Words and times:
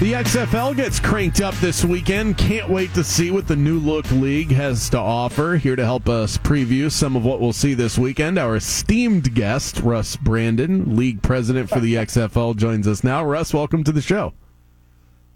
The 0.00 0.12
XFL 0.12 0.74
gets 0.74 0.98
cranked 0.98 1.40
up 1.40 1.54
this 1.56 1.84
weekend. 1.84 2.36
Can't 2.36 2.68
wait 2.68 2.92
to 2.94 3.04
see 3.04 3.30
what 3.30 3.46
the 3.46 3.54
new 3.54 3.78
look 3.78 4.10
league 4.10 4.50
has 4.50 4.90
to 4.90 4.98
offer. 4.98 5.54
Here 5.56 5.76
to 5.76 5.84
help 5.84 6.08
us 6.08 6.36
preview 6.36 6.90
some 6.90 7.14
of 7.14 7.24
what 7.24 7.40
we'll 7.40 7.52
see 7.52 7.74
this 7.74 7.96
weekend, 7.96 8.36
our 8.36 8.56
esteemed 8.56 9.34
guest, 9.34 9.78
Russ 9.80 10.16
Brandon, 10.16 10.96
league 10.96 11.22
president 11.22 11.70
for 11.70 11.78
the 11.78 11.94
XFL, 11.94 12.56
joins 12.56 12.88
us 12.88 13.04
now. 13.04 13.24
Russ, 13.24 13.54
welcome 13.54 13.84
to 13.84 13.92
the 13.92 14.02
show. 14.02 14.34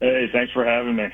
Hey, 0.01 0.29
thanks 0.33 0.53
for 0.53 0.65
having 0.65 0.97
me. 0.97 1.09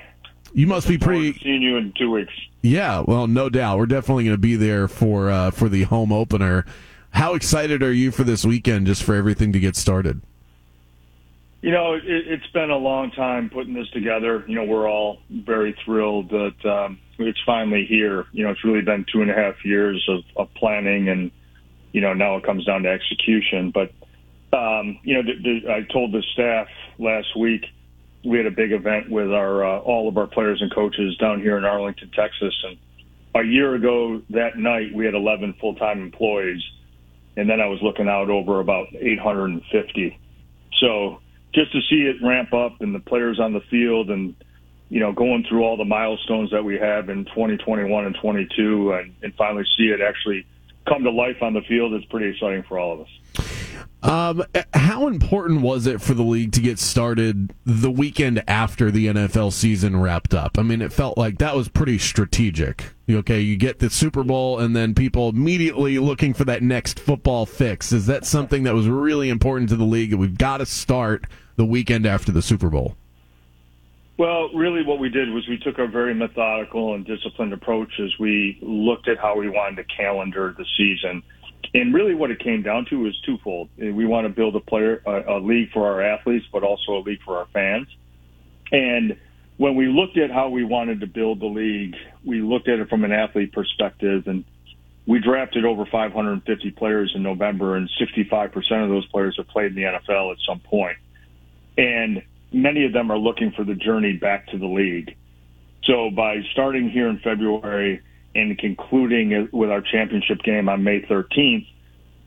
You 0.55 0.67
must 0.67 0.89
be 0.89 0.97
pretty. 0.97 1.34
Seeing 1.34 1.61
you 1.61 1.77
in 1.77 1.92
two 1.98 2.11
weeks. 2.11 2.33
Yeah, 2.62 3.05
well, 3.06 3.27
no 3.27 3.51
doubt. 3.51 3.77
We're 3.77 3.87
definitely 3.87 4.25
going 4.25 4.37
to 4.37 4.39
be 4.39 4.56
there 4.56 4.89
for 4.89 5.31
uh, 5.31 5.51
for 5.51 5.69
the 5.69 5.83
home 5.83 6.12
opener. 6.12 6.65
How 7.11 7.34
excited 7.34 7.83
are 7.83 7.92
you 7.92 8.11
for 8.11 8.25
this 8.25 8.45
weekend, 8.45 8.87
just 8.87 9.03
for 9.03 9.15
everything 9.15 9.53
to 9.53 9.61
get 9.61 9.77
started? 9.77 10.23
You 11.64 11.70
know, 11.70 11.94
it, 11.94 12.02
it's 12.05 12.47
been 12.48 12.69
a 12.69 12.77
long 12.77 13.11
time 13.12 13.48
putting 13.48 13.72
this 13.72 13.89
together. 13.89 14.44
You 14.47 14.55
know, 14.55 14.64
we're 14.64 14.86
all 14.86 15.20
very 15.30 15.75
thrilled 15.83 16.28
that 16.28 16.70
um, 16.70 16.98
it's 17.19 17.41
finally 17.47 17.86
here. 17.89 18.27
You 18.33 18.44
know, 18.44 18.50
it's 18.50 18.62
really 18.62 18.83
been 18.83 19.06
two 19.11 19.22
and 19.22 19.30
a 19.30 19.34
half 19.34 19.55
years 19.64 20.06
of, 20.11 20.24
of 20.36 20.52
planning, 20.56 21.08
and 21.08 21.30
you 21.92 22.02
know 22.02 22.12
now 22.12 22.36
it 22.36 22.44
comes 22.44 22.66
down 22.66 22.83
to 22.83 22.91
execution. 22.91 23.72
But 23.72 23.94
um, 24.55 24.98
you 25.05 25.14
know, 25.14 25.22
the, 25.22 25.33
the, 25.42 25.72
I 25.72 25.91
told 25.91 26.12
the 26.12 26.22
staff 26.34 26.69
last 26.98 27.34
week 27.34 27.64
we 28.27 28.36
had 28.36 28.46
a 28.46 28.50
big 28.50 28.72
event 28.72 29.08
with 29.08 29.33
our 29.33 29.64
uh, 29.64 29.78
all 29.78 30.06
of 30.06 30.19
our 30.19 30.27
players 30.27 30.61
and 30.61 30.70
coaches 30.70 31.17
down 31.17 31.41
here 31.41 31.56
in 31.56 31.64
Arlington, 31.64 32.11
Texas, 32.14 32.55
and 32.64 32.77
a 33.42 33.48
year 33.48 33.74
ago 33.74 34.20
that 34.28 34.58
night 34.58 34.94
we 34.94 35.06
had 35.06 35.14
11 35.14 35.55
full-time 35.62 36.02
employees, 36.02 36.61
and 37.39 37.48
then 37.48 37.62
I 37.62 37.69
was 37.69 37.78
looking 37.80 38.06
out 38.06 38.28
over 38.28 38.61
about 38.61 38.89
850. 38.94 40.20
So 40.78 41.20
just 41.55 41.72
to 41.72 41.80
see 41.83 42.02
it 42.02 42.16
ramp 42.22 42.52
up 42.52 42.80
and 42.80 42.94
the 42.94 43.00
players 43.00 43.38
on 43.41 43.52
the 43.52 43.60
field 43.70 44.10
and 44.10 44.34
you 44.88 45.00
know 45.00 45.12
going 45.12 45.44
through 45.48 45.62
all 45.62 45.77
the 45.77 45.84
milestones 45.84 46.50
that 46.50 46.64
we 46.64 46.77
have 46.77 47.08
in 47.08 47.24
2021 47.27 48.05
and 48.05 48.16
22 48.20 48.92
and, 48.92 49.14
and 49.22 49.34
finally 49.34 49.64
see 49.77 49.84
it 49.84 50.00
actually 50.00 50.44
come 50.86 51.05
to 51.05 51.11
life 51.11 51.42
on 51.42 51.55
the 51.55 51.62
field 51.62 51.94
is 51.94 52.05
pretty 52.06 52.28
exciting 52.28 52.62
for 52.64 52.78
all 52.78 52.92
of 52.92 53.00
us. 53.00 53.53
Um, 54.03 54.44
how 54.75 55.06
important 55.06 55.62
was 55.62 55.86
it 55.86 56.00
for 56.03 56.12
the 56.12 56.22
league 56.22 56.53
to 56.53 56.61
get 56.61 56.78
started 56.78 57.55
the 57.64 57.91
weekend 57.91 58.44
after 58.47 58.91
the 58.91 59.06
NFL 59.06 59.53
season 59.53 59.98
wrapped 59.98 60.34
up? 60.34 60.58
I 60.58 60.62
mean, 60.62 60.83
it 60.83 60.92
felt 60.92 61.17
like 61.17 61.39
that 61.39 61.56
was 61.56 61.69
pretty 61.69 61.98
strategic. 61.98 62.84
Okay, 63.08 63.41
you 63.41 63.56
get 63.56 63.78
the 63.78 63.89
Super 63.89 64.22
Bowl, 64.22 64.58
and 64.58 64.77
then 64.77 64.95
people 64.95 65.30
immediately 65.30 65.98
looking 65.98 66.34
for 66.34 66.45
that 66.45 66.62
next 66.62 67.00
football 67.00 67.47
fix. 67.47 67.92
Is 67.92 68.06
that 68.06 68.27
something 68.27 68.64
that 68.64 68.75
was 68.75 68.89
really 68.89 69.30
important 69.30 69.70
to 69.70 69.77
the 69.77 69.84
league? 69.84 70.11
That 70.11 70.19
We've 70.19 70.36
got 70.36 70.58
to 70.58 70.67
start 70.67 71.27
the 71.56 71.64
weekend 71.64 72.06
after 72.06 72.33
the 72.33 72.42
Super 72.42 72.69
Bowl? 72.69 72.97
Well, 74.17 74.50
really, 74.55 74.84
what 74.84 75.00
we 75.00 75.08
did 75.08 75.30
was 75.30 75.47
we 75.48 75.58
took 75.58 75.79
a 75.79 75.89
very 75.89 76.14
methodical 76.14 76.95
and 76.95 77.05
disciplined 77.05 77.52
approach 77.52 77.98
as 77.98 78.17
we 78.18 78.58
looked 78.62 79.08
at 79.08 79.18
how 79.18 79.36
we 79.36 79.48
wanted 79.48 79.77
to 79.77 79.85
calendar 79.85 80.55
the 80.56 80.64
season. 80.77 81.23
And 81.73 81.95
really, 81.95 82.14
what 82.14 82.30
it 82.30 82.39
came 82.39 82.63
down 82.63 82.86
to 82.86 83.01
was 83.01 83.19
twofold. 83.23 83.70
We 83.79 84.07
want 84.07 84.27
to 84.27 84.29
build 84.29 84.57
a 84.57 84.61
player, 84.61 85.02
a, 85.07 85.36
a 85.36 85.39
league 85.39 85.70
for 85.73 85.86
our 85.86 86.02
athletes, 86.02 86.47
but 86.52 86.63
also 86.63 86.97
a 86.97 87.02
league 87.02 87.23
for 87.25 87.39
our 87.39 87.47
fans. 87.52 87.89
And 88.70 89.17
when 89.57 89.77
we 89.77 89.86
looked 89.86 90.19
at 90.19 90.30
how 90.30 90.48
we 90.48 90.64
wanted 90.64 91.01
to 91.01 91.07
build 91.07 91.41
the 91.41 91.47
league, 91.47 91.95
we 92.24 92.41
looked 92.41 92.69
at 92.69 92.79
it 92.80 92.89
from 92.89 93.05
an 93.05 93.13
athlete 93.13 93.53
perspective, 93.53 94.27
and 94.27 94.45
we 95.07 95.20
drafted 95.20 95.64
over 95.64 95.86
550 95.86 96.70
players 96.73 97.13
in 97.14 97.23
November, 97.23 97.77
and 97.77 97.89
65% 98.01 98.55
of 98.83 98.89
those 98.89 99.07
players 99.07 99.36
have 99.36 99.48
played 99.48 99.73
in 99.73 99.74
the 99.77 99.83
NFL 99.83 100.33
at 100.33 100.39
some 100.47 100.58
point. 100.61 100.70
point 100.70 100.98
and 101.77 102.23
many 102.53 102.85
of 102.85 102.92
them 102.92 103.11
are 103.11 103.19
looking 103.19 103.53
for 103.53 103.64
the 103.64 103.74
journey 103.74 104.13
back 104.13 104.48
to 104.48 104.58
the 104.58 104.67
league. 104.67 105.17
So 105.85 106.11
by 106.11 106.42
starting 106.53 106.89
here 106.89 107.08
in 107.08 107.19
February 107.19 108.03
and 108.34 108.58
concluding 108.58 109.48
with 109.52 109.70
our 109.70 109.80
championship 109.80 110.42
game 110.42 110.68
on 110.68 110.83
May 110.83 111.00
13th, 111.02 111.67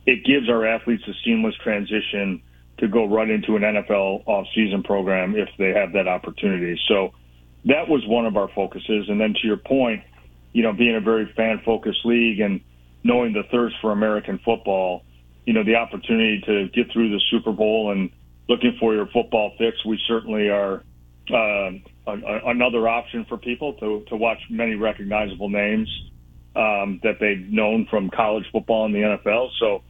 it 0.06 0.23
gives 0.25 0.50
our 0.50 0.66
athletes 0.66 1.03
a 1.07 1.13
seamless 1.25 1.56
transition 1.63 2.41
to 2.79 2.88
go 2.88 3.06
right 3.06 3.29
into 3.29 3.56
an 3.56 3.63
NFL 3.63 4.23
off-season 4.28 4.84
program 4.84 5.35
if 5.35 5.50
they 5.57 5.73
have 5.73 5.94
that 5.94 6.07
opportunity. 6.07 6.79
So 6.88 7.12
that 7.66 7.90
was 7.90 8.06
one 8.07 8.25
of 8.25 8.38
our 8.38 8.50
focuses. 8.53 9.09
And 9.09 9.19
then 9.19 9.34
to 9.34 9.47
your 9.47 9.57
point, 9.57 10.03
you 10.53 10.63
know, 10.63 10.73
being 10.73 10.96
a 10.96 11.01
very 11.01 11.31
fan-focused 11.35 12.06
league 12.06 12.40
and 12.40 12.62
knowing 13.03 13.34
the 13.34 13.44
thirst 13.51 13.75
for 13.81 13.91
American 13.91 14.40
football, 14.46 15.03
you 15.46 15.53
know, 15.53 15.63
the 15.63 15.75
opportunity 15.75 16.41
to 16.46 16.67
get 16.69 16.91
through 16.91 17.09
the 17.09 17.22
Super 17.31 17.51
Bowl 17.51 17.91
and 17.91 18.09
looking 18.47 18.78
for 18.79 18.94
your 18.94 19.07
football 19.07 19.53
fix, 19.57 19.84
we 19.85 20.00
certainly 20.07 20.50
are 20.50 20.84
uh, 21.34 21.72
another 22.07 22.88
option 22.88 23.25
for 23.28 23.38
people 23.38 23.73
to, 23.73 24.03
to 24.07 24.16
watch 24.16 24.40
many 24.50 24.75
recognizable 24.75 25.50
names 25.50 25.90
um, 26.56 27.00
that 27.03 27.19
they've 27.19 27.47
known 27.51 27.85
from 27.90 28.09
college 28.09 28.45
football 28.51 28.85
and 28.85 28.95
the 28.95 29.00
NFL. 29.00 29.50
So 29.59 29.84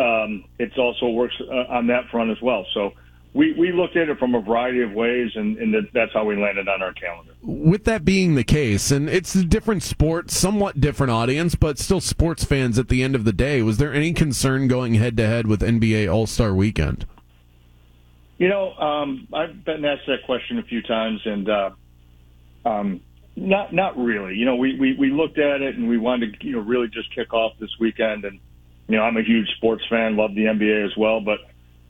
um, 0.00 0.44
it 0.58 0.76
also 0.78 1.08
works 1.08 1.34
uh, 1.40 1.72
on 1.72 1.88
that 1.88 2.08
front 2.10 2.30
as 2.30 2.40
well. 2.40 2.64
So 2.72 2.92
we, 3.34 3.52
we 3.52 3.70
looked 3.70 3.96
at 3.96 4.08
it 4.08 4.18
from 4.18 4.34
a 4.34 4.40
variety 4.40 4.80
of 4.80 4.92
ways, 4.92 5.30
and, 5.34 5.58
and 5.58 5.74
that's 5.92 6.12
how 6.14 6.24
we 6.24 6.36
landed 6.36 6.68
on 6.68 6.80
our 6.80 6.94
calendar. 6.94 7.32
With 7.42 7.84
that 7.84 8.02
being 8.02 8.34
the 8.34 8.44
case, 8.44 8.90
and 8.90 9.10
it's 9.10 9.34
a 9.34 9.44
different 9.44 9.82
sport, 9.82 10.30
somewhat 10.30 10.80
different 10.80 11.10
audience, 11.10 11.54
but 11.54 11.78
still 11.78 12.00
sports 12.00 12.44
fans 12.44 12.78
at 12.78 12.88
the 12.88 13.02
end 13.02 13.14
of 13.14 13.24
the 13.24 13.34
day, 13.34 13.60
was 13.60 13.76
there 13.76 13.92
any 13.92 14.14
concern 14.14 14.68
going 14.68 14.94
head 14.94 15.18
to 15.18 15.26
head 15.26 15.46
with 15.46 15.60
NBA 15.60 16.10
All 16.10 16.26
Star 16.26 16.54
Weekend? 16.54 17.04
You 18.38 18.48
know, 18.48 18.72
um, 18.74 19.28
I've 19.32 19.64
been 19.64 19.84
asked 19.84 20.06
that 20.08 20.24
question 20.26 20.58
a 20.58 20.62
few 20.62 20.82
times, 20.82 21.20
and 21.24 21.48
uh, 21.48 21.70
um, 22.66 23.00
not 23.34 23.72
not 23.72 23.96
really. 23.96 24.34
You 24.34 24.44
know, 24.44 24.56
we, 24.56 24.78
we 24.78 24.94
we 24.98 25.10
looked 25.10 25.38
at 25.38 25.62
it 25.62 25.76
and 25.76 25.88
we 25.88 25.96
wanted 25.96 26.38
to 26.38 26.46
you 26.46 26.52
know 26.52 26.60
really 26.60 26.88
just 26.88 27.14
kick 27.14 27.32
off 27.32 27.52
this 27.58 27.70
weekend. 27.80 28.24
And 28.24 28.38
you 28.88 28.96
know, 28.96 29.02
I'm 29.02 29.16
a 29.16 29.22
huge 29.22 29.48
sports 29.56 29.84
fan, 29.88 30.16
love 30.16 30.34
the 30.34 30.44
NBA 30.44 30.84
as 30.84 30.96
well. 30.96 31.20
But 31.20 31.38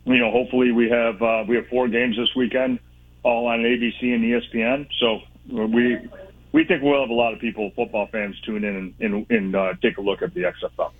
you 0.04 0.18
know, 0.18 0.30
hopefully 0.30 0.70
we 0.70 0.88
have 0.90 1.20
uh, 1.20 1.44
we 1.48 1.56
have 1.56 1.66
four 1.68 1.88
games 1.88 2.16
this 2.16 2.34
weekend, 2.36 2.78
all 3.24 3.46
on 3.46 3.60
ABC 3.60 4.02
and 4.02 4.24
ESPN. 4.24 4.88
So 5.00 5.20
we 5.50 5.98
we 6.52 6.64
think 6.64 6.82
we'll 6.82 7.00
have 7.00 7.10
a 7.10 7.14
lot 7.14 7.34
of 7.34 7.40
people, 7.40 7.72
football 7.74 8.06
fans, 8.06 8.40
tune 8.42 8.62
in 8.62 8.76
and 8.76 8.94
and, 9.00 9.30
and 9.30 9.56
uh, 9.56 9.74
take 9.82 9.98
a 9.98 10.00
look 10.00 10.22
at 10.22 10.32
the 10.32 10.42
XFL. 10.42 10.92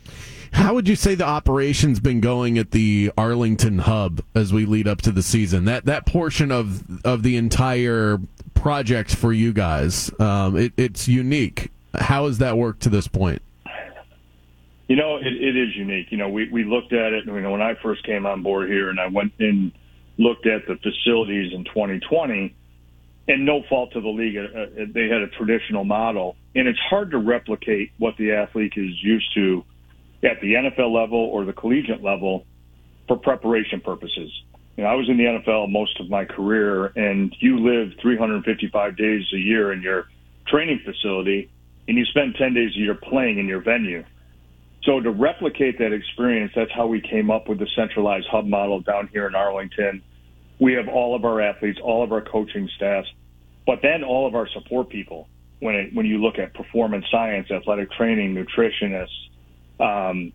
How 0.52 0.74
would 0.74 0.88
you 0.88 0.96
say 0.96 1.14
the 1.14 1.26
operation's 1.26 2.00
been 2.00 2.20
going 2.20 2.58
at 2.58 2.70
the 2.70 3.12
Arlington 3.16 3.78
hub 3.78 4.22
as 4.34 4.52
we 4.52 4.64
lead 4.66 4.88
up 4.88 5.02
to 5.02 5.12
the 5.12 5.22
season? 5.22 5.64
That 5.64 5.84
that 5.86 6.06
portion 6.06 6.50
of 6.50 7.04
of 7.04 7.22
the 7.22 7.36
entire 7.36 8.18
project 8.54 9.14
for 9.14 9.32
you 9.32 9.52
guys, 9.52 10.10
um, 10.20 10.56
it, 10.56 10.72
it's 10.76 11.08
unique. 11.08 11.70
How 11.94 12.26
has 12.26 12.38
that 12.38 12.56
worked 12.56 12.82
to 12.82 12.88
this 12.88 13.08
point? 13.08 13.42
You 14.88 14.96
know, 14.96 15.16
it, 15.16 15.26
it 15.26 15.56
is 15.56 15.76
unique. 15.76 16.06
You 16.10 16.18
know, 16.18 16.28
we 16.28 16.48
we 16.48 16.64
looked 16.64 16.92
at 16.92 17.12
it. 17.12 17.26
You 17.26 17.40
know, 17.40 17.52
when 17.52 17.62
I 17.62 17.74
first 17.82 18.04
came 18.04 18.26
on 18.26 18.42
board 18.42 18.68
here, 18.68 18.90
and 18.90 19.00
I 19.00 19.08
went 19.08 19.32
and 19.38 19.72
looked 20.18 20.46
at 20.46 20.66
the 20.66 20.76
facilities 20.76 21.52
in 21.52 21.64
2020, 21.64 22.54
and 23.28 23.44
no 23.44 23.62
fault 23.68 23.92
to 23.92 24.00
the 24.00 24.08
league, 24.08 24.36
uh, 24.36 24.42
uh, 24.42 24.86
they 24.92 25.08
had 25.08 25.22
a 25.22 25.28
traditional 25.28 25.84
model, 25.84 26.36
and 26.54 26.68
it's 26.68 26.78
hard 26.78 27.10
to 27.10 27.18
replicate 27.18 27.92
what 27.98 28.16
the 28.16 28.32
athlete 28.32 28.74
is 28.76 28.92
used 29.02 29.34
to 29.34 29.64
at 30.22 30.40
the 30.40 30.54
NFL 30.54 30.92
level 30.92 31.18
or 31.18 31.44
the 31.44 31.52
collegiate 31.52 32.02
level 32.02 32.46
for 33.06 33.16
preparation 33.16 33.80
purposes. 33.80 34.30
You 34.76 34.84
know, 34.84 34.90
I 34.90 34.94
was 34.94 35.08
in 35.08 35.16
the 35.16 35.24
NFL 35.24 35.70
most 35.70 35.98
of 36.00 36.10
my 36.10 36.24
career, 36.24 36.86
and 36.96 37.34
you 37.40 37.58
live 37.58 37.92
355 38.00 38.96
days 38.96 39.22
a 39.32 39.38
year 39.38 39.72
in 39.72 39.80
your 39.80 40.06
training 40.46 40.80
facility, 40.84 41.50
and 41.88 41.96
you 41.96 42.04
spend 42.06 42.34
10 42.38 42.54
days 42.54 42.72
a 42.76 42.78
year 42.78 42.94
playing 42.94 43.38
in 43.38 43.46
your 43.46 43.62
venue. 43.62 44.04
So 44.84 45.00
to 45.00 45.10
replicate 45.10 45.78
that 45.78 45.92
experience, 45.92 46.52
that's 46.54 46.70
how 46.72 46.86
we 46.86 47.00
came 47.00 47.30
up 47.30 47.48
with 47.48 47.58
the 47.58 47.66
centralized 47.74 48.26
hub 48.30 48.46
model 48.46 48.80
down 48.80 49.08
here 49.12 49.26
in 49.26 49.34
Arlington. 49.34 50.02
We 50.60 50.74
have 50.74 50.88
all 50.88 51.16
of 51.16 51.24
our 51.24 51.40
athletes, 51.40 51.78
all 51.82 52.04
of 52.04 52.12
our 52.12 52.20
coaching 52.20 52.68
staffs, 52.76 53.08
but 53.66 53.80
then 53.82 54.04
all 54.04 54.26
of 54.26 54.34
our 54.34 54.48
support 54.48 54.88
people. 54.88 55.28
When 55.58 55.74
it, 55.74 55.94
when 55.94 56.04
you 56.04 56.18
look 56.18 56.38
at 56.38 56.52
performance 56.52 57.06
science, 57.10 57.50
athletic 57.50 57.90
training, 57.92 58.34
nutritionists, 58.34 59.08
um, 59.80 60.32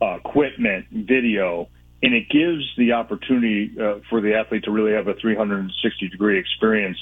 uh, 0.00 0.16
equipment, 0.16 0.86
video, 0.90 1.68
and 2.02 2.14
it 2.14 2.28
gives 2.30 2.64
the 2.76 2.92
opportunity 2.92 3.72
uh, 3.80 4.00
for 4.08 4.20
the 4.20 4.34
athlete 4.34 4.64
to 4.64 4.70
really 4.70 4.92
have 4.92 5.08
a 5.08 5.14
360 5.14 6.08
degree 6.08 6.38
experience 6.38 6.98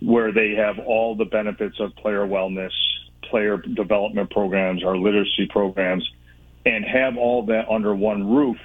where 0.00 0.32
they 0.32 0.54
have 0.56 0.78
all 0.78 1.14
the 1.14 1.24
benefits 1.24 1.78
of 1.80 1.94
player 1.96 2.26
wellness, 2.26 2.72
player 3.30 3.56
development 3.58 4.30
programs, 4.30 4.84
our 4.84 4.96
literacy 4.96 5.46
programs, 5.50 6.08
and 6.64 6.84
have 6.84 7.16
all 7.16 7.46
that 7.46 7.68
under 7.68 7.94
one 7.94 8.28
roof 8.28 8.56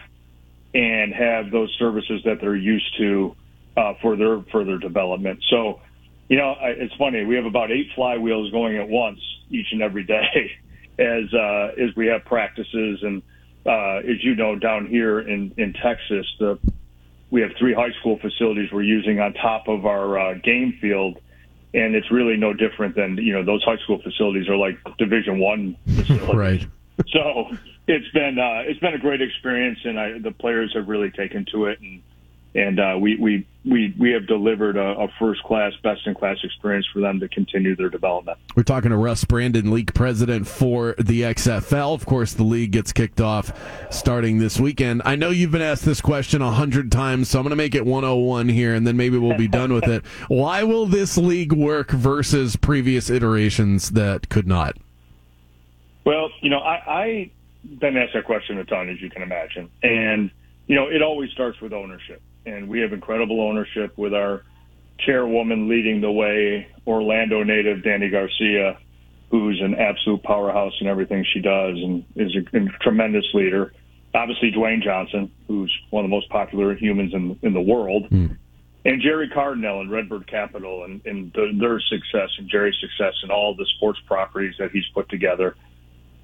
and 0.74 1.14
have 1.14 1.52
those 1.52 1.74
services 1.78 2.22
that 2.26 2.40
they're 2.42 2.56
used 2.56 2.98
to 2.98 3.36
uh, 3.78 3.94
for 4.02 4.16
their 4.16 4.42
further 4.52 4.78
development. 4.78 5.44
So, 5.50 5.82
you 6.30 6.38
know, 6.38 6.52
I, 6.52 6.70
it's 6.70 6.94
funny. 6.96 7.24
We 7.24 7.36
have 7.36 7.46
about 7.46 7.72
eight 7.72 7.90
flywheels 7.96 8.52
going 8.52 8.78
at 8.78 8.88
once 8.88 9.20
each 9.50 9.68
and 9.72 9.82
every 9.82 10.04
day 10.04 10.52
as 11.00 11.34
uh, 11.34 11.72
as 11.78 11.96
we 11.96 12.08
have 12.08 12.26
practices 12.26 13.00
and 13.04 13.22
uh, 13.66 13.98
as 13.98 14.24
you 14.24 14.36
know 14.36 14.56
down 14.56 14.88
here 14.88 15.20
in 15.20 15.54
in 15.58 15.74
Texas, 15.74 16.26
the 16.40 16.60
we 17.30 17.42
have 17.42 17.52
three 17.58 17.74
high 17.74 17.92
school 18.00 18.20
facilities 18.20 18.72
we're 18.72 18.84
using 18.84 19.20
on 19.20 19.34
top 19.34 19.68
of 19.68 19.86
our 19.86 20.20
uh, 20.20 20.34
game 20.36 20.78
field 20.80 21.18
and 21.74 21.96
it's 21.96 22.12
really 22.12 22.38
no 22.38 22.54
different 22.54 22.96
than 22.96 23.18
you 23.18 23.34
know 23.34 23.44
those 23.44 23.64
high 23.64 23.78
school 23.78 24.00
facilities 24.02 24.48
are 24.48 24.58
like 24.58 24.78
Division 24.98 25.40
One 25.40 25.76
facilities. 25.96 26.36
right. 26.36 26.68
So 27.08 27.50
it's 27.88 28.10
been 28.14 28.38
uh, 28.38 28.70
it's 28.70 28.80
been 28.80 28.94
a 28.94 29.00
great 29.00 29.22
experience, 29.22 29.80
and 29.84 30.00
I, 30.00 30.20
the 30.20 30.32
players 30.32 30.72
have 30.76 30.88
really 30.88 31.10
taken 31.10 31.46
to 31.52 31.66
it, 31.66 31.80
and 31.82 32.02
and 32.56 32.80
uh, 32.80 32.96
we 33.00 33.16
we 33.16 33.48
we 33.66 33.96
we 33.98 34.12
have 34.12 34.28
delivered 34.28 34.78
a, 34.78 35.00
a 35.00 35.08
first 35.20 35.42
class, 35.44 35.74
best 35.82 36.06
in 36.06 36.14
class 36.14 36.38
experience 36.44 36.86
for 36.94 37.00
them 37.00 37.20
to 37.20 37.28
continue 37.28 37.76
their 37.76 37.90
development. 37.90 38.38
We're 38.56 38.64
talking 38.64 38.92
to 38.92 38.98
Russ 38.98 39.24
Brandon, 39.26 39.72
league 39.72 39.94
president 39.94 40.48
for 40.48 40.96
the 41.00 41.22
XFL. 41.22 41.96
Of 41.96 42.06
course, 42.06 42.34
the 42.34 42.44
league 42.44 42.72
gets 42.72 42.94
kicked 42.94 43.22
off 43.22 43.52
starting 43.92 44.38
this 44.38 44.60
weekend. 44.60 45.02
I 45.06 45.16
know 45.16 45.30
you've 45.30 45.52
been 45.52 45.62
asked 45.62 45.86
this 45.86 46.02
question 46.02 46.42
a 46.42 46.52
hundred 46.52 46.92
times, 46.92 47.30
so 47.30 47.40
I'm 47.40 47.44
going 47.44 47.52
to 47.52 47.56
make 47.56 47.74
it 47.74 47.86
101 47.86 48.50
here, 48.50 48.76
and 48.76 48.86
then 48.86 48.98
maybe 48.98 49.18
we'll 49.18 49.38
be 49.38 49.48
done 49.48 49.74
with 49.74 49.88
it. 49.88 50.06
Why 50.28 50.64
will 50.64 50.86
this 50.86 51.18
league 51.18 51.54
work 51.54 51.90
versus 51.92 52.56
previous 52.56 53.10
iterations 53.10 53.92
that 53.92 54.30
could 54.30 54.48
not? 54.48 54.78
Well, 56.06 56.30
you 56.42 56.50
know, 56.50 56.60
I, 56.60 56.76
I 56.76 57.32
been 57.80 57.98
asked 57.98 58.14
that 58.14 58.26
question 58.26 58.60
a 58.60 58.66
ton, 58.66 58.90
as 58.90 59.02
you 59.02 59.10
can 59.10 59.24
imagine, 59.24 59.72
and 59.82 60.30
you 60.68 60.76
know, 60.76 60.88
it 60.88 61.02
always 61.02 61.32
starts 61.32 61.60
with 61.60 61.74
ownership 61.74 62.22
and 62.46 62.68
we 62.68 62.82
have 62.82 62.94
incredible 62.94 63.42
ownership 63.42 63.98
with 63.98 64.14
our 64.14 64.44
chairwoman 65.00 65.68
leading 65.68 66.02
the 66.02 66.12
way, 66.12 66.68
Orlando 66.86 67.44
native 67.44 67.80
Dany 67.80 68.12
Garcia, 68.12 68.78
who's 69.32 69.60
an 69.62 69.76
absolute 69.76 70.22
powerhouse 70.24 70.74
in 70.80 70.88
everything 70.88 71.26
she 71.34 71.40
does 71.40 71.76
and 71.76 72.06
is 72.16 72.36
a, 72.36 72.58
a 72.58 72.66
tremendous 72.82 73.26
leader. 73.34 73.74
Obviously, 74.14 74.52
Dwayne 74.52 74.84
Johnson, 74.84 75.32
who's 75.48 75.74
one 75.90 76.06
of 76.06 76.10
the 76.10 76.16
most 76.16 76.30
popular 76.30 76.76
humans 76.76 77.14
in 77.14 77.40
in 77.42 77.54
the 77.54 77.62
world, 77.62 78.10
mm. 78.12 78.38
and 78.86 79.02
Jerry 79.02 79.28
Cardinale 79.30 79.82
and 79.82 79.92
Redbird 79.92 80.28
Capital 80.28 80.84
and, 80.84 81.04
and 81.06 81.34
the, 81.34 81.52
their 81.60 81.80
success 81.80 82.30
and 82.38 82.48
Jerry's 82.48 82.76
success 82.80 83.16
and 83.24 83.32
all 83.32 83.56
the 83.56 83.66
sports 83.76 84.00
properties 84.06 84.54
that 84.60 84.70
he's 84.72 84.86
put 84.94 85.10
together. 85.10 85.56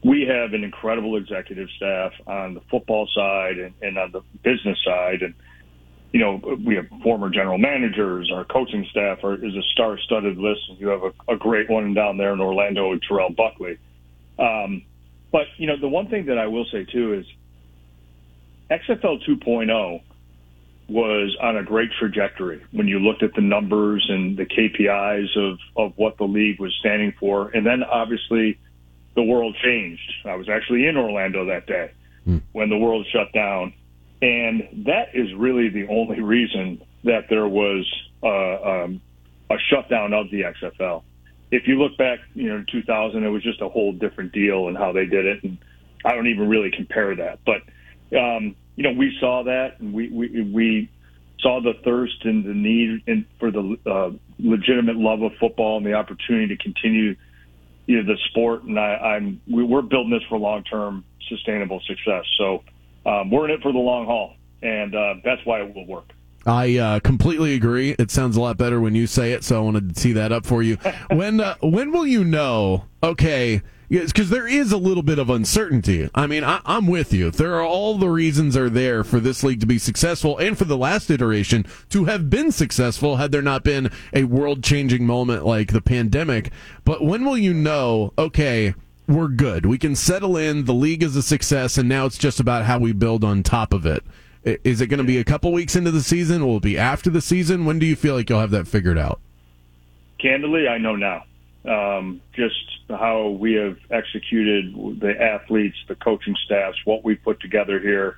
We 0.03 0.27
have 0.27 0.53
an 0.53 0.63
incredible 0.63 1.17
executive 1.17 1.67
staff 1.75 2.13
on 2.27 2.53
the 2.53 2.61
football 2.69 3.09
side 3.13 3.57
and, 3.57 3.73
and 3.81 3.97
on 3.97 4.11
the 4.11 4.21
business 4.43 4.77
side, 4.85 5.23
and 5.23 5.33
you 6.11 6.19
know, 6.19 6.41
we 6.65 6.75
have 6.75 6.87
former 7.03 7.29
general 7.29 7.57
managers. 7.57 8.31
Our 8.33 8.43
coaching 8.43 8.85
staff 8.89 9.23
are, 9.23 9.35
is 9.35 9.55
a 9.55 9.61
star-studded 9.73 10.37
list, 10.37 10.61
and 10.69 10.79
you 10.79 10.87
have 10.87 11.03
a, 11.03 11.33
a 11.33 11.37
great 11.37 11.69
one 11.69 11.93
down 11.93 12.17
there 12.17 12.33
in 12.33 12.41
Orlando 12.41 12.89
with 12.89 13.01
Terrell 13.07 13.29
Buckley. 13.29 13.77
Um, 14.39 14.83
but 15.31 15.45
you 15.57 15.67
know, 15.67 15.77
the 15.79 15.87
one 15.87 16.07
thing 16.07 16.25
that 16.27 16.37
I 16.37 16.47
will 16.47 16.65
say 16.71 16.85
too 16.85 17.13
is 17.13 17.25
XFL 18.71 19.23
2.0 19.27 20.01
was 20.87 21.37
on 21.39 21.57
a 21.57 21.63
great 21.63 21.89
trajectory 21.99 22.63
when 22.71 22.87
you 22.87 22.97
looked 22.97 23.21
at 23.21 23.35
the 23.35 23.41
numbers 23.41 24.03
and 24.09 24.35
the 24.35 24.45
KPIs 24.45 25.37
of 25.37 25.59
of 25.75 25.93
what 25.97 26.17
the 26.17 26.23
league 26.23 26.59
was 26.59 26.75
standing 26.79 27.13
for, 27.19 27.49
and 27.49 27.65
then 27.65 27.83
obviously 27.83 28.57
the 29.15 29.23
world 29.23 29.55
changed. 29.63 30.11
I 30.25 30.35
was 30.35 30.49
actually 30.49 30.87
in 30.87 30.97
Orlando 30.97 31.45
that 31.45 31.67
day 31.67 31.91
mm. 32.27 32.41
when 32.53 32.69
the 32.69 32.77
world 32.77 33.05
shut 33.11 33.31
down 33.33 33.73
and 34.21 34.85
that 34.85 35.09
is 35.13 35.33
really 35.35 35.69
the 35.69 35.87
only 35.87 36.21
reason 36.21 36.81
that 37.03 37.25
there 37.29 37.47
was 37.47 37.85
uh, 38.21 38.83
um, 38.83 39.01
a 39.49 39.55
shutdown 39.69 40.13
of 40.13 40.29
the 40.31 40.41
XFL. 40.41 41.03
If 41.51 41.67
you 41.67 41.81
look 41.81 41.97
back, 41.97 42.19
you 42.33 42.49
know, 42.49 42.63
2000, 42.71 43.23
it 43.23 43.29
was 43.29 43.41
just 43.41 43.61
a 43.61 43.69
whole 43.69 43.93
different 43.93 44.33
deal 44.33 44.67
and 44.67 44.77
how 44.77 44.91
they 44.91 45.05
did 45.05 45.25
it, 45.25 45.43
and 45.43 45.57
I 46.05 46.13
don't 46.13 46.27
even 46.27 46.47
really 46.47 46.71
compare 46.71 47.15
that. 47.15 47.39
But 47.45 47.61
um, 48.17 48.55
you 48.75 48.83
know, 48.83 48.91
we 48.91 49.15
saw 49.19 49.43
that, 49.43 49.79
and 49.79 49.93
we 49.93 50.09
we, 50.09 50.41
we 50.41 50.91
saw 51.39 51.61
the 51.61 51.73
thirst 51.83 52.25
and 52.25 52.43
the 52.43 52.53
need 52.53 53.03
in, 53.07 53.25
for 53.39 53.51
the 53.51 53.77
uh, 53.85 54.11
legitimate 54.37 54.97
love 54.97 55.21
of 55.21 55.31
football 55.39 55.77
and 55.77 55.85
the 55.85 55.93
opportunity 55.93 56.55
to 56.55 56.61
continue 56.61 57.15
you 57.85 58.03
know, 58.03 58.13
the 58.13 58.19
sport. 58.29 58.63
And 58.63 58.79
I, 58.79 58.95
I'm 58.95 59.41
we, 59.49 59.63
we're 59.63 59.81
building 59.81 60.11
this 60.11 60.23
for 60.29 60.37
long 60.37 60.63
term 60.63 61.03
sustainable 61.27 61.81
success. 61.87 62.25
So 62.37 62.63
um, 63.05 63.31
we're 63.31 63.45
in 63.45 63.51
it 63.51 63.61
for 63.61 63.71
the 63.71 63.79
long 63.79 64.05
haul, 64.05 64.35
and 64.61 64.95
uh, 64.95 65.15
that's 65.23 65.45
why 65.45 65.61
it 65.61 65.73
will 65.73 65.85
work. 65.85 66.11
I 66.45 66.77
uh, 66.77 66.99
completely 67.01 67.53
agree. 67.53 67.95
It 67.99 68.11
sounds 68.11 68.37
a 68.37 68.41
lot 68.41 68.57
better 68.57 68.79
when 68.79 68.95
you 68.95 69.07
say 69.07 69.33
it, 69.33 69.43
so 69.43 69.57
I 69.57 69.61
wanted 69.61 69.93
to 69.93 69.99
see 69.99 70.13
that 70.13 70.31
up 70.31 70.45
for 70.45 70.63
you. 70.63 70.77
when 71.11 71.41
uh, 71.41 71.55
when 71.61 71.91
will 71.91 72.07
you 72.07 72.23
know? 72.23 72.85
Okay, 73.03 73.61
because 73.89 74.29
there 74.29 74.47
is 74.47 74.71
a 74.71 74.77
little 74.77 75.03
bit 75.03 75.19
of 75.19 75.29
uncertainty. 75.29 76.09
I 76.15 76.27
mean, 76.27 76.43
I, 76.43 76.61
am 76.65 76.87
with 76.87 77.13
you. 77.13 77.31
There 77.31 77.55
are 77.55 77.63
all 77.63 77.97
the 77.97 78.09
reasons 78.09 78.55
are 78.55 78.69
there 78.69 79.03
for 79.03 79.19
this 79.19 79.43
league 79.43 79.59
to 79.61 79.65
be 79.65 79.77
successful, 79.77 80.37
and 80.37 80.57
for 80.57 80.65
the 80.65 80.77
last 80.77 81.09
iteration 81.09 81.65
to 81.89 82.05
have 82.05 82.29
been 82.29 82.51
successful 82.51 83.17
had 83.17 83.31
there 83.31 83.41
not 83.41 83.63
been 83.63 83.91
a 84.13 84.23
world 84.23 84.63
changing 84.63 85.05
moment 85.05 85.45
like 85.45 85.71
the 85.71 85.81
pandemic. 85.81 86.51
But 86.83 87.03
when 87.03 87.25
will 87.25 87.37
you 87.37 87.53
know? 87.53 88.13
Okay 88.17 88.73
we're 89.09 89.27
good. 89.27 89.65
We 89.65 89.79
can 89.79 89.95
settle 89.95 90.37
in. 90.37 90.65
The 90.65 90.73
league 90.73 91.01
is 91.01 91.15
a 91.15 91.23
success, 91.23 91.79
and 91.79 91.89
now 91.89 92.05
it's 92.05 92.17
just 92.17 92.39
about 92.39 92.65
how 92.65 92.77
we 92.77 92.93
build 92.93 93.23
on 93.23 93.41
top 93.41 93.73
of 93.73 93.85
it. 93.85 94.03
Is 94.43 94.81
it 94.81 94.87
going 94.87 94.99
to 94.99 95.03
be 95.03 95.17
a 95.17 95.23
couple 95.23 95.51
weeks 95.51 95.75
into 95.75 95.89
the 95.89 96.03
season? 96.03 96.45
Will 96.45 96.57
it 96.57 96.63
be 96.63 96.77
after 96.77 97.09
the 97.09 97.19
season? 97.19 97.65
When 97.65 97.79
do 97.79 97.87
you 97.87 97.95
feel 97.95 98.15
like 98.15 98.29
you'll 98.29 98.39
have 98.39 98.51
that 98.51 98.67
figured 98.67 98.99
out? 98.99 99.19
Candidly, 100.19 100.67
I 100.67 100.77
know 100.77 100.95
now. 100.95 101.23
Um, 101.65 102.21
just 102.33 102.55
how 102.89 103.29
we 103.29 103.53
have 103.53 103.77
executed 103.89 104.73
the 104.99 105.13
athletes, 105.19 105.75
the 105.87 105.95
coaching 105.95 106.35
staffs, 106.45 106.77
what 106.85 107.03
we 107.03 107.15
put 107.15 107.41
together 107.41 107.79
here, 107.79 108.17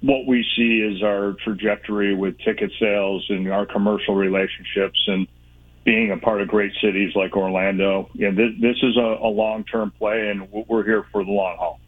what 0.00 0.26
we 0.26 0.46
see 0.56 0.80
is 0.80 1.02
our 1.02 1.34
trajectory 1.44 2.14
with 2.14 2.38
ticket 2.38 2.72
sales 2.78 3.26
and 3.28 3.52
our 3.52 3.66
commercial 3.66 4.14
relationships 4.14 5.02
and– 5.08 5.26
being 5.84 6.10
a 6.12 6.16
part 6.16 6.40
of 6.40 6.48
great 6.48 6.72
cities 6.82 7.12
like 7.14 7.36
Orlando. 7.36 8.10
Yeah, 8.14 8.30
this, 8.30 8.52
this 8.60 8.76
is 8.82 8.96
a, 8.96 9.18
a 9.22 9.28
long 9.28 9.64
term 9.64 9.92
play, 9.92 10.28
and 10.28 10.48
we're 10.52 10.84
here 10.84 11.04
for 11.10 11.24
the 11.24 11.30
long 11.30 11.56
haul. 11.56 11.80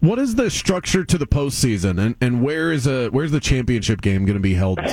What 0.00 0.18
is 0.18 0.34
the 0.34 0.50
structure 0.50 1.04
to 1.04 1.18
the 1.18 1.26
postseason, 1.26 2.00
and, 2.00 2.16
and 2.20 2.42
where 2.42 2.72
is 2.72 2.86
a 2.86 3.08
where's 3.08 3.32
the 3.32 3.40
championship 3.40 4.00
game 4.00 4.24
going 4.24 4.36
to 4.36 4.42
be 4.42 4.54
held? 4.54 4.80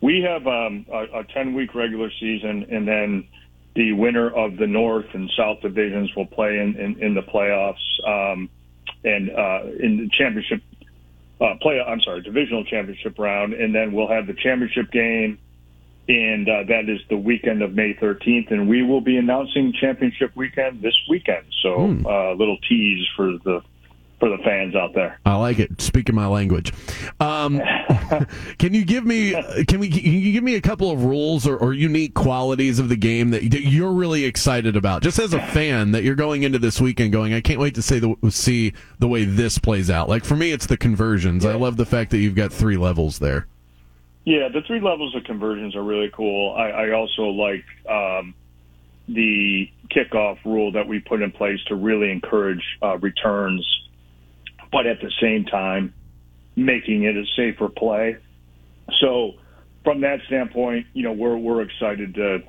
We 0.00 0.22
have 0.22 0.46
um, 0.46 0.86
a, 0.92 1.24
ten 1.34 1.54
week 1.54 1.74
regular 1.74 2.08
season, 2.20 2.66
and 2.70 2.86
then 2.86 3.26
the 3.74 3.90
winner 3.94 4.30
of 4.30 4.56
the 4.56 4.68
North 4.68 5.06
and 5.12 5.28
South 5.36 5.60
divisions 5.60 6.14
will 6.14 6.26
play 6.26 6.60
in, 6.60 6.76
in, 6.76 7.02
in 7.02 7.14
the 7.14 7.22
playoffs 7.22 7.74
um, 8.06 8.48
and 9.02 9.28
uh, 9.28 9.62
in 9.80 9.96
the 9.96 10.08
championship 10.16 10.62
uh, 11.40 11.54
play. 11.60 11.80
I'm 11.80 12.00
sorry, 12.02 12.22
divisional 12.22 12.64
championship 12.64 13.18
round, 13.18 13.54
and 13.54 13.74
then 13.74 13.90
we'll 13.92 14.06
have 14.06 14.28
the 14.28 14.34
championship 14.34 14.92
game 14.92 15.36
and 16.08 16.48
uh, 16.48 16.64
that 16.68 16.88
is 16.88 17.00
the 17.10 17.16
weekend 17.16 17.62
of 17.62 17.74
May 17.74 17.94
13th. 17.94 18.50
And 18.50 18.68
we 18.68 18.82
will 18.82 19.02
be 19.02 19.18
announcing 19.18 19.74
championship 19.78 20.34
weekend 20.34 20.80
this 20.82 20.94
weekend. 21.08 21.44
So 21.62 21.74
a 21.74 21.86
hmm. 21.86 22.06
uh, 22.06 22.32
little 22.32 22.56
tease 22.68 23.06
for 23.16 23.32
the 23.44 23.62
for 24.18 24.28
the 24.30 24.38
fans 24.38 24.74
out 24.74 24.94
there. 24.94 25.20
I 25.24 25.36
like 25.36 25.60
it. 25.60 25.80
Speaking 25.80 26.14
my 26.14 26.26
language. 26.26 26.72
Um, 27.20 27.60
can 28.58 28.74
you 28.74 28.84
give 28.84 29.04
me 29.04 29.30
can 29.66 29.78
we 29.78 29.88
can 29.88 30.02
you 30.02 30.32
give 30.32 30.42
me 30.42 30.56
a 30.56 30.60
couple 30.60 30.90
of 30.90 31.04
rules 31.04 31.46
or, 31.46 31.56
or 31.56 31.72
unique 31.72 32.14
qualities 32.14 32.80
of 32.80 32.88
the 32.88 32.96
game 32.96 33.30
that, 33.30 33.44
you're 33.44 33.92
really 33.92 34.24
excited 34.24 34.76
about, 34.76 35.02
just 35.02 35.18
as 35.18 35.34
a 35.34 35.40
fan 35.40 35.92
that 35.92 36.02
you're 36.02 36.16
going 36.16 36.42
into 36.42 36.58
this 36.58 36.80
weekend 36.80 37.12
going, 37.12 37.32
I 37.32 37.40
can't 37.40 37.60
wait 37.60 37.74
to 37.76 37.82
see 37.82 37.98
the 38.00 38.30
see 38.30 38.72
the 38.98 39.06
way 39.06 39.24
this 39.24 39.58
plays 39.58 39.88
out. 39.88 40.08
Like 40.08 40.24
for 40.24 40.34
me, 40.34 40.50
it's 40.50 40.66
the 40.66 40.76
conversions. 40.76 41.44
Yeah. 41.44 41.50
I 41.50 41.54
love 41.54 41.76
the 41.76 41.86
fact 41.86 42.10
that 42.10 42.18
you've 42.18 42.34
got 42.34 42.52
three 42.52 42.76
levels 42.76 43.20
there. 43.20 43.46
Yeah, 44.28 44.50
the 44.52 44.60
three 44.66 44.82
levels 44.82 45.16
of 45.16 45.24
conversions 45.24 45.74
are 45.74 45.82
really 45.82 46.10
cool. 46.14 46.54
I, 46.54 46.68
I 46.68 46.92
also 46.92 47.28
like 47.28 47.64
um, 47.88 48.34
the 49.08 49.70
kickoff 49.90 50.36
rule 50.44 50.70
that 50.72 50.86
we 50.86 50.98
put 50.98 51.22
in 51.22 51.32
place 51.32 51.58
to 51.68 51.74
really 51.74 52.12
encourage 52.12 52.62
uh, 52.82 52.98
returns, 52.98 53.66
but 54.70 54.86
at 54.86 55.00
the 55.00 55.10
same 55.22 55.46
time, 55.46 55.94
making 56.56 57.04
it 57.04 57.16
a 57.16 57.24
safer 57.36 57.70
play. 57.70 58.18
So, 59.00 59.32
from 59.82 60.02
that 60.02 60.18
standpoint, 60.26 60.88
you 60.92 61.04
know, 61.04 61.12
we're 61.12 61.38
we're 61.38 61.62
excited 61.62 62.14
to 62.16 62.40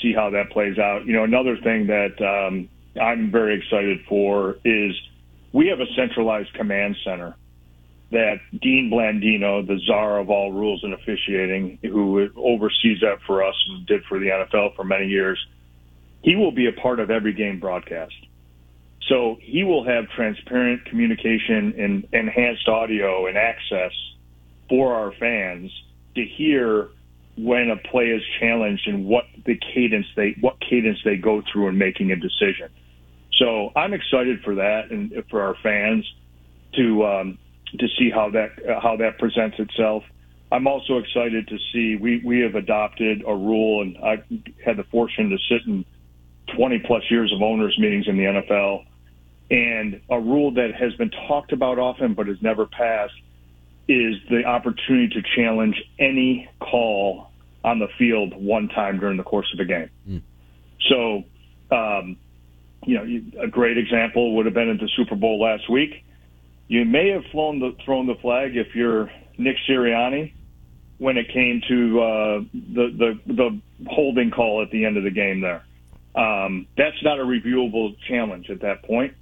see 0.00 0.12
how 0.14 0.30
that 0.30 0.50
plays 0.52 0.78
out. 0.78 1.06
You 1.06 1.14
know, 1.14 1.24
another 1.24 1.56
thing 1.56 1.88
that 1.88 2.22
um, 2.22 2.68
I'm 3.02 3.32
very 3.32 3.58
excited 3.58 3.98
for 4.08 4.58
is 4.64 4.94
we 5.52 5.66
have 5.70 5.80
a 5.80 5.92
centralized 5.96 6.54
command 6.54 6.94
center 7.02 7.34
that 8.10 8.36
Dean 8.60 8.90
Blandino, 8.92 9.66
the 9.66 9.78
czar 9.86 10.18
of 10.18 10.30
all 10.30 10.52
rules 10.52 10.82
and 10.84 10.94
officiating, 10.94 11.78
who 11.82 12.28
oversees 12.36 13.00
that 13.00 13.18
for 13.26 13.44
us 13.44 13.54
and 13.68 13.86
did 13.86 14.04
for 14.04 14.18
the 14.18 14.26
NFL 14.26 14.76
for 14.76 14.84
many 14.84 15.06
years, 15.06 15.38
he 16.22 16.36
will 16.36 16.52
be 16.52 16.66
a 16.66 16.72
part 16.72 17.00
of 17.00 17.10
every 17.10 17.32
game 17.32 17.58
broadcast. 17.58 18.14
So 19.08 19.36
he 19.40 19.64
will 19.64 19.84
have 19.84 20.08
transparent 20.10 20.84
communication 20.86 21.74
and 21.78 22.08
enhanced 22.12 22.68
audio 22.68 23.26
and 23.26 23.36
access 23.36 23.92
for 24.68 24.94
our 24.94 25.12
fans 25.12 25.70
to 26.16 26.24
hear 26.24 26.88
when 27.38 27.70
a 27.70 27.76
play 27.88 28.06
is 28.06 28.22
challenged 28.40 28.88
and 28.88 29.04
what 29.04 29.24
the 29.44 29.56
cadence 29.74 30.06
they 30.16 30.34
what 30.40 30.58
cadence 30.60 30.98
they 31.04 31.16
go 31.16 31.42
through 31.52 31.68
in 31.68 31.78
making 31.78 32.10
a 32.10 32.16
decision. 32.16 32.70
So 33.38 33.70
I'm 33.76 33.92
excited 33.92 34.42
for 34.42 34.54
that 34.56 34.90
and 34.90 35.12
for 35.30 35.42
our 35.42 35.54
fans 35.62 36.10
to 36.74 37.04
um, 37.04 37.38
to 37.78 37.88
see 37.98 38.10
how 38.10 38.30
that 38.30 38.50
uh, 38.68 38.80
how 38.80 38.96
that 38.96 39.18
presents 39.18 39.58
itself. 39.58 40.02
I'm 40.52 40.66
also 40.66 40.98
excited 40.98 41.48
to 41.48 41.58
see 41.72 41.96
we 41.96 42.22
we 42.24 42.40
have 42.40 42.54
adopted 42.54 43.22
a 43.26 43.34
rule, 43.34 43.82
and 43.82 43.98
I've 43.98 44.24
had 44.64 44.76
the 44.76 44.84
fortune 44.84 45.30
to 45.30 45.38
sit 45.48 45.66
in 45.66 45.84
20 46.56 46.78
plus 46.80 47.02
years 47.10 47.32
of 47.32 47.42
owners 47.42 47.76
meetings 47.78 48.06
in 48.06 48.16
the 48.16 48.24
NFL, 48.24 48.84
and 49.50 50.00
a 50.08 50.20
rule 50.20 50.52
that 50.52 50.74
has 50.74 50.94
been 50.94 51.10
talked 51.10 51.52
about 51.52 51.78
often 51.78 52.14
but 52.14 52.28
has 52.28 52.40
never 52.40 52.66
passed 52.66 53.14
is 53.88 54.16
the 54.30 54.44
opportunity 54.44 55.08
to 55.08 55.22
challenge 55.36 55.80
any 55.98 56.48
call 56.60 57.30
on 57.64 57.78
the 57.78 57.88
field 57.98 58.34
one 58.34 58.68
time 58.68 58.98
during 58.98 59.16
the 59.16 59.22
course 59.22 59.52
of 59.52 59.60
a 59.60 59.64
game. 59.64 59.90
Mm. 60.08 60.22
So, 60.88 61.24
um, 61.74 62.16
you 62.84 62.94
know, 62.96 63.42
a 63.42 63.48
great 63.48 63.78
example 63.78 64.36
would 64.36 64.46
have 64.46 64.54
been 64.54 64.68
at 64.68 64.78
the 64.78 64.88
Super 64.96 65.16
Bowl 65.16 65.40
last 65.40 65.68
week. 65.68 66.04
You 66.68 66.84
may 66.84 67.10
have 67.10 67.22
flown 67.30 67.60
the, 67.60 67.76
thrown 67.84 68.06
the 68.06 68.16
flag 68.20 68.56
if 68.56 68.74
you're 68.74 69.10
Nick 69.38 69.56
Sirianni 69.68 70.32
when 70.98 71.16
it 71.16 71.26
came 71.32 71.60
to 71.68 72.00
uh, 72.00 72.40
the, 72.52 73.14
the 73.26 73.32
the 73.34 73.60
holding 73.86 74.30
call 74.30 74.62
at 74.62 74.70
the 74.70 74.84
end 74.84 74.96
of 74.96 75.04
the 75.04 75.10
game. 75.10 75.40
There, 75.42 75.64
um, 76.14 76.66
that's 76.76 76.96
not 77.02 77.20
a 77.20 77.22
reviewable 77.22 77.94
challenge 78.08 78.50
at 78.50 78.62
that 78.62 78.82
point. 78.84 79.14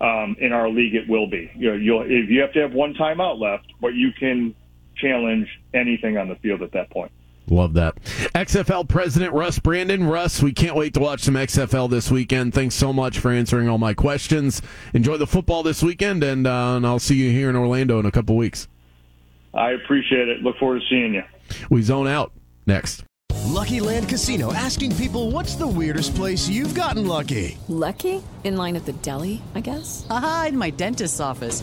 Um, 0.00 0.36
in 0.38 0.52
our 0.52 0.68
league, 0.68 0.94
it 0.94 1.08
will 1.08 1.28
be. 1.28 1.50
You 1.56 1.70
know, 1.70 1.76
you'll 1.76 2.02
if 2.02 2.30
you 2.30 2.40
have 2.40 2.52
to 2.52 2.60
have 2.60 2.72
one 2.72 2.94
timeout 2.94 3.40
left, 3.40 3.66
but 3.80 3.94
you 3.94 4.10
can 4.18 4.54
challenge 4.96 5.48
anything 5.74 6.16
on 6.16 6.28
the 6.28 6.36
field 6.36 6.62
at 6.62 6.72
that 6.72 6.90
point. 6.90 7.10
Love 7.50 7.74
that. 7.74 7.96
XFL 8.34 8.88
President 8.88 9.32
Russ 9.32 9.58
Brandon. 9.58 10.06
Russ, 10.06 10.42
we 10.42 10.52
can't 10.52 10.76
wait 10.76 10.94
to 10.94 11.00
watch 11.00 11.20
some 11.20 11.34
XFL 11.34 11.90
this 11.90 12.10
weekend. 12.10 12.54
Thanks 12.54 12.74
so 12.74 12.92
much 12.92 13.18
for 13.18 13.30
answering 13.30 13.68
all 13.68 13.78
my 13.78 13.94
questions. 13.94 14.62
Enjoy 14.92 15.16
the 15.16 15.26
football 15.26 15.62
this 15.62 15.82
weekend, 15.82 16.22
and, 16.22 16.46
uh, 16.46 16.76
and 16.76 16.86
I'll 16.86 16.98
see 16.98 17.16
you 17.16 17.30
here 17.30 17.50
in 17.50 17.56
Orlando 17.56 17.98
in 17.98 18.06
a 18.06 18.10
couple 18.10 18.36
weeks. 18.36 18.68
I 19.54 19.70
appreciate 19.70 20.28
it. 20.28 20.42
Look 20.42 20.56
forward 20.58 20.80
to 20.80 20.86
seeing 20.88 21.14
you. 21.14 21.22
We 21.70 21.82
zone 21.82 22.06
out 22.06 22.32
next. 22.66 23.04
Lucky 23.46 23.80
Land 23.80 24.08
Casino 24.08 24.52
asking 24.52 24.94
people 24.96 25.30
what's 25.30 25.54
the 25.54 25.66
weirdest 25.66 26.14
place 26.14 26.48
you've 26.48 26.74
gotten 26.74 27.06
lucky? 27.06 27.56
Lucky? 27.68 28.22
In 28.44 28.56
line 28.56 28.76
at 28.76 28.84
the 28.84 28.92
deli, 28.92 29.42
I 29.54 29.60
guess? 29.60 30.06
Aha, 30.10 30.46
in 30.48 30.58
my 30.58 30.70
dentist's 30.70 31.18
office. 31.18 31.62